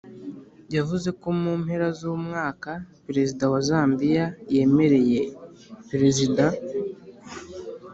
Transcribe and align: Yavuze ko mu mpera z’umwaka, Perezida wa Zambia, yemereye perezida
Yavuze 0.75 1.09
ko 1.21 1.27
mu 1.41 1.51
mpera 1.61 1.87
z’umwaka, 1.99 2.71
Perezida 3.05 3.43
wa 3.51 3.59
Zambia, 3.67 4.25
yemereye 4.53 5.19
perezida 5.89 6.45